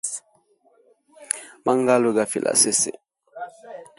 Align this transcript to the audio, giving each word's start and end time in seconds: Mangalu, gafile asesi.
Mangalu, 1.69 2.09
gafile 2.17 2.49
asesi. 2.55 2.91